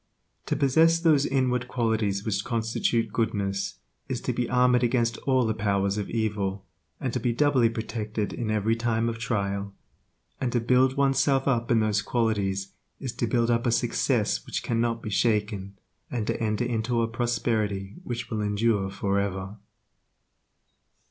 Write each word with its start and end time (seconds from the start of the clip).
To 0.47 0.55
possess 0.55 0.99
those 0.99 1.27
inward 1.27 1.67
qualities 1.67 2.25
which 2.25 2.43
constitute 2.43 3.13
goodness 3.13 3.75
is 4.09 4.19
to 4.21 4.33
be 4.33 4.49
armored 4.49 4.81
against 4.81 5.17
all 5.27 5.45
the 5.45 5.53
powers 5.53 5.95
of 5.99 6.09
evil, 6.09 6.65
and 6.99 7.13
to 7.13 7.19
be 7.19 7.31
doubly 7.31 7.69
protected 7.69 8.33
in 8.33 8.49
every 8.49 8.75
time 8.75 9.09
of 9.09 9.19
trial; 9.19 9.75
and 10.39 10.51
to 10.53 10.59
build' 10.59 10.97
oneself 10.97 11.47
up 11.47 11.69
in 11.69 11.81
those 11.81 12.01
qualities 12.01 12.69
is 12.99 13.11
to 13.13 13.27
build 13.27 13.51
up 13.51 13.67
a 13.67 13.71
success 13.71 14.43
which 14.43 14.63
cannot 14.63 15.03
be 15.03 15.11
shaken, 15.11 15.77
and 16.09 16.25
to 16.25 16.41
enter 16.41 16.65
into 16.65 17.03
a 17.03 17.07
prosperity 17.07 17.97
which 18.03 18.31
will 18.31 18.41
endure 18.41 18.89
forever. 18.89 19.57